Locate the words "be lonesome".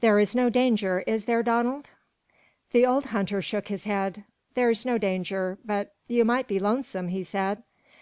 6.46-7.08